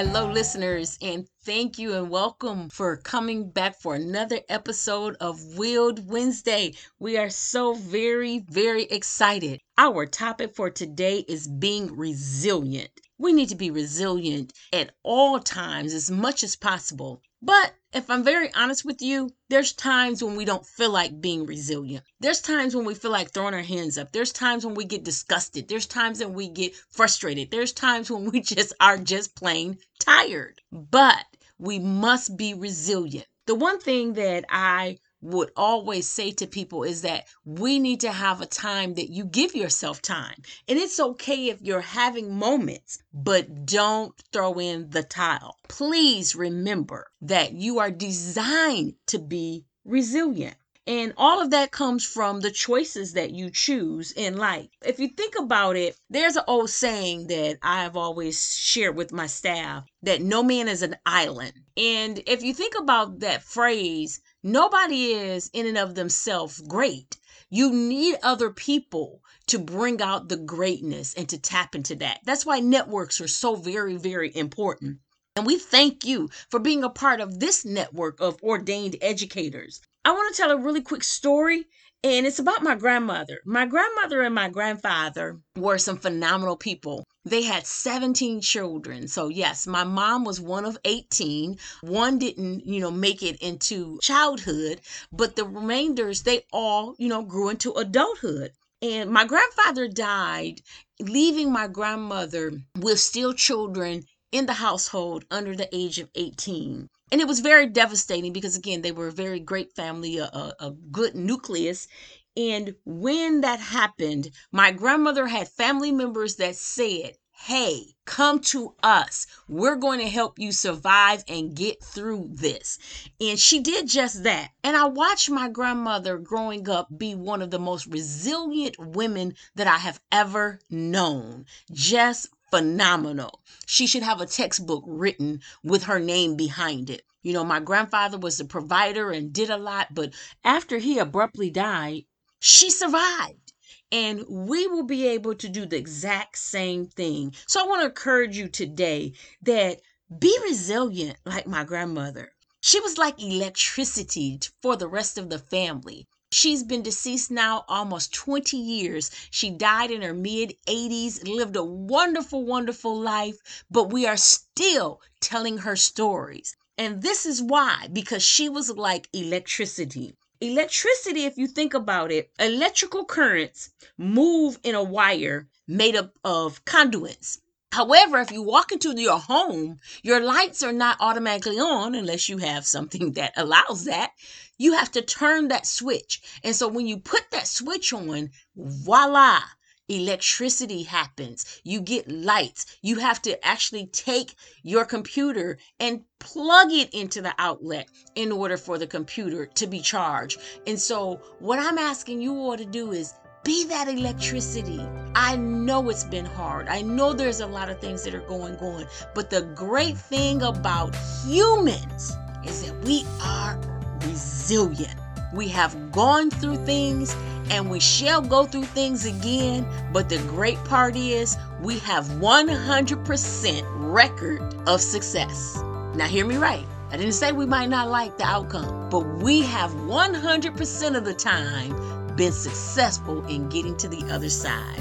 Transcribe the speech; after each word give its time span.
Hello, 0.00 0.30
listeners, 0.30 0.96
and 1.02 1.26
thank 1.42 1.76
you 1.76 1.92
and 1.92 2.08
welcome 2.08 2.68
for 2.68 2.98
coming 2.98 3.50
back 3.50 3.80
for 3.80 3.96
another 3.96 4.38
episode 4.48 5.16
of 5.20 5.42
Willed 5.58 6.08
Wednesday. 6.08 6.74
We 7.00 7.18
are 7.18 7.30
so 7.30 7.74
very, 7.74 8.44
very 8.48 8.84
excited. 8.84 9.60
Our 9.76 10.06
topic 10.06 10.54
for 10.54 10.70
today 10.70 11.24
is 11.26 11.48
being 11.48 11.96
resilient. 11.96 12.90
We 13.18 13.32
need 13.32 13.48
to 13.48 13.56
be 13.56 13.72
resilient 13.72 14.52
at 14.72 14.92
all 15.02 15.40
times 15.40 15.92
as 15.92 16.08
much 16.12 16.44
as 16.44 16.54
possible. 16.54 17.20
But 17.40 17.74
if 17.92 18.10
I'm 18.10 18.24
very 18.24 18.52
honest 18.52 18.84
with 18.84 19.00
you, 19.00 19.30
there's 19.48 19.72
times 19.72 20.22
when 20.22 20.34
we 20.34 20.44
don't 20.44 20.66
feel 20.66 20.90
like 20.90 21.20
being 21.20 21.46
resilient. 21.46 22.04
There's 22.18 22.40
times 22.40 22.74
when 22.74 22.84
we 22.84 22.94
feel 22.94 23.12
like 23.12 23.30
throwing 23.30 23.54
our 23.54 23.62
hands 23.62 23.96
up. 23.96 24.12
There's 24.12 24.32
times 24.32 24.66
when 24.66 24.74
we 24.74 24.84
get 24.84 25.04
disgusted. 25.04 25.68
There's 25.68 25.86
times 25.86 26.18
when 26.18 26.34
we 26.34 26.48
get 26.48 26.74
frustrated. 26.90 27.50
There's 27.50 27.72
times 27.72 28.10
when 28.10 28.24
we 28.30 28.40
just 28.54 28.72
are 28.80 28.98
just 28.98 29.36
plain 29.36 29.78
tired. 30.00 30.60
But 30.72 31.24
we 31.58 31.78
must 31.78 32.36
be 32.36 32.54
resilient. 32.54 33.26
The 33.46 33.54
one 33.54 33.78
thing 33.78 34.14
that 34.14 34.44
I 34.50 34.98
would 35.20 35.50
always 35.56 36.08
say 36.08 36.30
to 36.30 36.46
people 36.46 36.84
is 36.84 37.02
that 37.02 37.26
we 37.44 37.78
need 37.78 38.00
to 38.00 38.12
have 38.12 38.40
a 38.40 38.46
time 38.46 38.94
that 38.94 39.10
you 39.10 39.24
give 39.24 39.54
yourself 39.54 40.00
time. 40.00 40.42
And 40.68 40.78
it's 40.78 41.00
okay 41.00 41.48
if 41.48 41.60
you're 41.60 41.80
having 41.80 42.38
moments, 42.38 43.02
but 43.12 43.66
don't 43.66 44.14
throw 44.32 44.54
in 44.60 44.90
the 44.90 45.02
towel. 45.02 45.56
Please 45.68 46.34
remember 46.34 47.10
that 47.20 47.52
you 47.52 47.78
are 47.78 47.90
designed 47.90 48.94
to 49.06 49.18
be 49.18 49.64
resilient. 49.84 50.56
And 50.88 51.12
all 51.18 51.42
of 51.42 51.50
that 51.50 51.70
comes 51.70 52.06
from 52.06 52.40
the 52.40 52.50
choices 52.50 53.12
that 53.12 53.30
you 53.30 53.50
choose 53.50 54.10
in 54.12 54.38
life. 54.38 54.70
If 54.82 54.98
you 54.98 55.08
think 55.08 55.34
about 55.38 55.76
it, 55.76 55.98
there's 56.08 56.36
an 56.36 56.44
old 56.46 56.70
saying 56.70 57.26
that 57.26 57.58
I've 57.60 57.94
always 57.94 58.56
shared 58.56 58.96
with 58.96 59.12
my 59.12 59.26
staff 59.26 59.84
that 60.02 60.22
no 60.22 60.42
man 60.42 60.66
is 60.66 60.80
an 60.80 60.96
island. 61.04 61.52
And 61.78 62.20
if 62.26 62.42
you 62.42 62.52
think 62.52 62.74
about 62.76 63.20
that 63.20 63.44
phrase, 63.44 64.20
nobody 64.42 65.12
is 65.12 65.48
in 65.52 65.64
and 65.64 65.78
of 65.78 65.94
themselves 65.94 66.60
great. 66.60 67.16
You 67.50 67.72
need 67.72 68.16
other 68.20 68.50
people 68.50 69.22
to 69.46 69.60
bring 69.60 70.02
out 70.02 70.28
the 70.28 70.38
greatness 70.38 71.14
and 71.14 71.28
to 71.28 71.38
tap 71.38 71.76
into 71.76 71.94
that. 71.96 72.18
That's 72.24 72.44
why 72.44 72.58
networks 72.58 73.20
are 73.20 73.28
so 73.28 73.54
very, 73.54 73.96
very 73.96 74.34
important. 74.34 74.98
And 75.36 75.46
we 75.46 75.56
thank 75.56 76.04
you 76.04 76.30
for 76.50 76.58
being 76.58 76.82
a 76.82 76.90
part 76.90 77.20
of 77.20 77.38
this 77.38 77.64
network 77.64 78.20
of 78.20 78.42
ordained 78.42 78.96
educators. 79.00 79.80
I 80.04 80.10
want 80.10 80.34
to 80.34 80.42
tell 80.42 80.50
a 80.50 80.58
really 80.58 80.82
quick 80.82 81.04
story, 81.04 81.64
and 82.02 82.26
it's 82.26 82.40
about 82.40 82.64
my 82.64 82.74
grandmother. 82.74 83.38
My 83.46 83.66
grandmother 83.66 84.22
and 84.22 84.34
my 84.34 84.48
grandfather 84.48 85.38
were 85.54 85.78
some 85.78 85.96
phenomenal 85.96 86.56
people. 86.56 87.04
They 87.24 87.42
had 87.42 87.66
17 87.66 88.40
children. 88.40 89.08
So, 89.08 89.28
yes, 89.28 89.66
my 89.66 89.84
mom 89.84 90.24
was 90.24 90.40
one 90.40 90.64
of 90.64 90.78
18. 90.84 91.58
One 91.82 92.18
didn't, 92.18 92.66
you 92.66 92.80
know, 92.80 92.90
make 92.90 93.22
it 93.22 93.36
into 93.42 93.98
childhood, 94.00 94.80
but 95.12 95.36
the 95.36 95.44
remainders, 95.44 96.22
they 96.22 96.46
all, 96.52 96.94
you 96.98 97.08
know, 97.08 97.22
grew 97.22 97.48
into 97.48 97.72
adulthood. 97.72 98.52
And 98.80 99.10
my 99.10 99.24
grandfather 99.24 99.88
died, 99.88 100.62
leaving 101.00 101.52
my 101.52 101.66
grandmother 101.66 102.62
with 102.76 103.00
still 103.00 103.34
children 103.34 104.04
in 104.30 104.46
the 104.46 104.54
household 104.54 105.24
under 105.30 105.56
the 105.56 105.74
age 105.74 105.98
of 105.98 106.10
18 106.14 106.88
and 107.10 107.20
it 107.20 107.26
was 107.26 107.40
very 107.40 107.66
devastating 107.66 108.32
because 108.32 108.56
again 108.56 108.82
they 108.82 108.92
were 108.92 109.08
a 109.08 109.12
very 109.12 109.40
great 109.40 109.74
family 109.74 110.18
a, 110.18 110.24
a, 110.24 110.54
a, 110.60 110.70
good 110.92 111.14
nucleus 111.14 111.88
and 112.38 112.76
when 112.84 113.40
that 113.40 113.58
happened 113.58 114.30
my 114.52 114.70
grandmother 114.70 115.26
had 115.26 115.48
family 115.48 115.90
members 115.90 116.36
that 116.36 116.54
said 116.54 117.16
hey 117.32 117.82
come 118.04 118.38
to 118.38 118.74
us 118.80 119.26
we're 119.48 119.74
going 119.74 119.98
to 119.98 120.08
help 120.08 120.38
you 120.38 120.52
survive 120.52 121.24
and 121.26 121.56
get 121.56 121.82
through 121.82 122.28
this 122.30 122.78
and 123.20 123.40
she 123.40 123.58
did 123.58 123.88
just 123.88 124.22
that 124.22 124.50
and 124.62 124.76
i 124.76 124.84
watched 124.84 125.28
my 125.28 125.48
grandmother 125.48 126.16
growing 126.16 126.68
up 126.68 126.86
be 126.96 127.12
one 127.12 127.42
of 127.42 127.50
the 127.50 127.58
most 127.58 127.86
resilient 127.86 128.78
women 128.78 129.34
that 129.56 129.66
i 129.66 129.76
have 129.76 130.00
ever 130.12 130.60
known 130.70 131.44
just 131.72 132.28
phenomenal. 132.50 133.42
She 133.66 133.86
should 133.86 134.02
have 134.02 134.22
a 134.22 134.26
textbook 134.26 134.82
written 134.86 135.42
with 135.62 135.82
her 135.82 136.00
name 136.00 136.34
behind 136.34 136.88
it. 136.88 137.02
You 137.22 137.34
know, 137.34 137.44
my 137.44 137.60
grandfather 137.60 138.16
was 138.16 138.38
the 138.38 138.46
provider 138.46 139.10
and 139.10 139.34
did 139.34 139.50
a 139.50 139.58
lot, 139.58 139.88
but 139.92 140.14
after 140.44 140.78
he 140.78 140.98
abruptly 140.98 141.50
died, 141.50 142.04
she 142.40 142.70
survived. 142.70 143.52
And 143.90 144.24
we 144.28 144.66
will 144.66 144.82
be 144.82 145.06
able 145.08 145.34
to 145.34 145.48
do 145.48 145.66
the 145.66 145.76
exact 145.76 146.38
same 146.38 146.86
thing. 146.86 147.34
So 147.46 147.60
I 147.60 147.66
want 147.66 147.80
to 147.80 147.86
encourage 147.86 148.36
you 148.36 148.48
today 148.48 149.14
that 149.42 149.80
be 150.18 150.38
resilient 150.42 151.18
like 151.24 151.46
my 151.46 151.64
grandmother. 151.64 152.32
She 152.60 152.80
was 152.80 152.98
like 152.98 153.22
electricity 153.22 154.40
for 154.62 154.76
the 154.76 154.88
rest 154.88 155.16
of 155.16 155.30
the 155.30 155.38
family. 155.38 156.06
She's 156.30 156.62
been 156.62 156.82
deceased 156.82 157.30
now 157.30 157.64
almost 157.68 158.12
20 158.12 158.56
years. 158.56 159.10
She 159.30 159.50
died 159.50 159.90
in 159.90 160.02
her 160.02 160.12
mid 160.12 160.54
80s, 160.66 161.26
lived 161.26 161.56
a 161.56 161.64
wonderful, 161.64 162.44
wonderful 162.44 163.00
life, 163.00 163.38
but 163.70 163.90
we 163.90 164.06
are 164.06 164.16
still 164.16 165.00
telling 165.20 165.58
her 165.58 165.76
stories. 165.76 166.54
And 166.76 167.02
this 167.02 167.24
is 167.24 167.42
why, 167.42 167.88
because 167.92 168.22
she 168.22 168.48
was 168.48 168.70
like 168.70 169.08
electricity. 169.12 170.14
Electricity, 170.40 171.24
if 171.24 171.36
you 171.36 171.48
think 171.48 171.74
about 171.74 172.12
it, 172.12 172.30
electrical 172.38 173.04
currents 173.04 173.70
move 173.96 174.56
in 174.62 174.76
a 174.76 174.82
wire 174.82 175.48
made 175.66 175.96
up 175.96 176.16
of 176.22 176.64
conduits. 176.64 177.40
However, 177.72 178.20
if 178.20 178.30
you 178.30 178.42
walk 178.42 178.70
into 178.70 178.94
your 179.00 179.18
home, 179.18 179.80
your 180.00 180.20
lights 180.20 180.62
are 180.62 180.72
not 180.72 180.96
automatically 181.00 181.58
on 181.58 181.96
unless 181.96 182.28
you 182.28 182.38
have 182.38 182.64
something 182.64 183.12
that 183.14 183.32
allows 183.36 183.84
that. 183.86 184.12
You 184.56 184.74
have 184.74 184.92
to 184.92 185.02
turn 185.02 185.48
that 185.48 185.66
switch. 185.66 186.22
And 186.44 186.54
so 186.54 186.68
when 186.68 186.86
you 186.86 186.98
put 186.98 187.32
that 187.32 187.48
switch 187.48 187.92
on, 187.92 188.30
voila, 188.54 189.40
electricity 189.88 190.82
happens. 190.82 191.60
You 191.64 191.80
get 191.80 192.10
lights. 192.10 192.66
You 192.82 192.96
have 192.96 193.22
to 193.22 193.44
actually 193.46 193.86
take 193.86 194.34
your 194.62 194.84
computer 194.84 195.58
and 195.80 196.02
plug 196.18 196.72
it 196.72 196.92
into 196.92 197.22
the 197.22 197.34
outlet 197.38 197.88
in 198.14 198.32
order 198.32 198.56
for 198.56 198.78
the 198.78 198.86
computer 198.86 199.46
to 199.46 199.66
be 199.66 199.80
charged. 199.80 200.40
And 200.66 200.78
so, 200.80 201.20
what 201.38 201.58
I'm 201.58 201.78
asking 201.78 202.20
you 202.20 202.34
all 202.34 202.56
to 202.56 202.64
do 202.64 202.92
is 202.92 203.14
be 203.44 203.64
that 203.66 203.88
electricity. 203.88 204.80
I 205.14 205.36
know 205.36 205.88
it's 205.88 206.04
been 206.04 206.26
hard. 206.26 206.68
I 206.68 206.82
know 206.82 207.12
there's 207.12 207.40
a 207.40 207.46
lot 207.46 207.70
of 207.70 207.80
things 207.80 208.04
that 208.04 208.14
are 208.14 208.26
going 208.28 208.56
on. 208.56 208.86
But 209.14 209.30
the 209.30 209.42
great 209.42 209.96
thing 209.96 210.42
about 210.42 210.94
humans 211.24 212.12
is 212.44 212.66
that 212.66 212.78
we 212.84 213.06
are 213.22 213.58
resilient. 214.02 214.94
We 215.32 215.48
have 215.48 215.92
gone 215.92 216.30
through 216.30 216.56
things 216.66 217.14
and 217.50 217.70
we 217.70 217.80
shall 217.80 218.20
go 218.20 218.44
through 218.44 218.64
things 218.64 219.06
again. 219.06 219.66
But 219.92 220.08
the 220.08 220.18
great 220.18 220.62
part 220.64 220.96
is 220.96 221.36
we 221.60 221.78
have 221.80 222.04
100% 222.06 223.62
record 223.92 224.42
of 224.68 224.80
success. 224.80 225.62
Now, 225.94 226.06
hear 226.06 226.26
me 226.26 226.36
right. 226.36 226.66
I 226.90 226.96
didn't 226.96 227.12
say 227.12 227.32
we 227.32 227.46
might 227.46 227.68
not 227.68 227.88
like 227.88 228.16
the 228.16 228.24
outcome, 228.24 228.88
but 228.90 229.00
we 229.18 229.42
have 229.42 229.70
100% 229.72 230.96
of 230.96 231.04
the 231.04 231.14
time 231.14 232.16
been 232.16 232.32
successful 232.32 233.24
in 233.26 233.48
getting 233.48 233.76
to 233.76 233.88
the 233.88 234.10
other 234.12 234.30
side. 234.30 234.78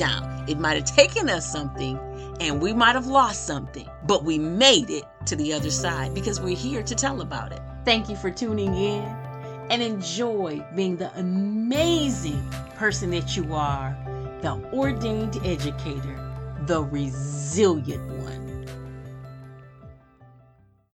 Now, 0.00 0.44
it 0.48 0.58
might 0.58 0.74
have 0.74 0.84
taken 0.84 1.28
us 1.28 1.50
something 1.50 1.98
and 2.40 2.60
we 2.60 2.72
might 2.72 2.94
have 2.94 3.06
lost 3.06 3.46
something, 3.46 3.88
but 4.06 4.24
we 4.24 4.38
made 4.38 4.90
it 4.90 5.04
to 5.26 5.36
the 5.36 5.52
other 5.52 5.70
side 5.70 6.14
because 6.14 6.40
we're 6.40 6.56
here 6.56 6.82
to 6.82 6.94
tell 6.94 7.20
about 7.20 7.52
it. 7.52 7.60
Thank 7.84 8.08
you 8.08 8.16
for 8.16 8.30
tuning 8.30 8.74
in 8.74 9.23
and 9.70 9.82
enjoy 9.82 10.64
being 10.74 10.96
the 10.96 11.10
amazing 11.18 12.42
person 12.76 13.10
that 13.10 13.36
you 13.36 13.54
are, 13.54 13.96
the 14.42 14.52
ordained 14.72 15.38
educator, 15.44 16.20
the 16.66 16.82
resilient 16.82 18.06
one. 18.22 18.43